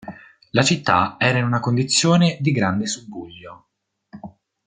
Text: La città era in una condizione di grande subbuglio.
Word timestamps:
La 0.53 0.63
città 0.63 1.17
era 1.19 1.37
in 1.37 1.45
una 1.45 1.59
condizione 1.59 2.39
di 2.41 2.49
grande 2.51 2.87
subbuglio. 2.87 3.67